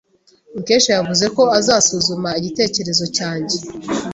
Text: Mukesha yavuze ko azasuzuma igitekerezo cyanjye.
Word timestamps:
Mukesha 0.53 0.89
yavuze 0.97 1.25
ko 1.35 1.43
azasuzuma 1.59 2.29
igitekerezo 2.39 3.05
cyanjye. 3.17 3.57